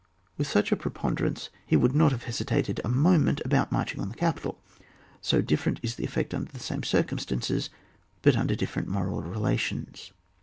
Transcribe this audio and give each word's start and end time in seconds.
With 0.35 0.47
such 0.47 0.71
a 0.71 0.75
preponderance 0.75 1.51
he 1.63 1.75
would 1.75 1.93
not 1.93 2.11
have 2.11 2.23
hesitated 2.23 2.81
a 2.83 2.89
moment 2.89 3.39
about 3.45 3.71
marching 3.71 4.01
on 4.01 4.09
the 4.09 4.15
capital. 4.15 4.59
So 5.21 5.43
dif 5.43 5.63
ferent 5.63 5.77
is 5.83 5.93
the 5.93 6.07
etiect 6.07 6.33
under 6.33 6.51
the 6.51 6.59
same 6.59 6.81
cir 6.81 7.03
cumstances 7.03 7.69
but 8.23 8.35
under 8.35 8.55
difierent 8.55 8.87
moral 8.87 9.21
relations. 9.21 10.11